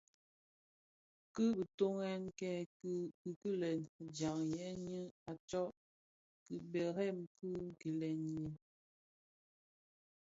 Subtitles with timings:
[1.33, 2.07] Ki bitughe
[2.39, 2.51] kè
[3.19, 5.73] kikilèn ndhaň yè ňu a tsok
[6.45, 8.53] kibèrèn ki gilèn yin,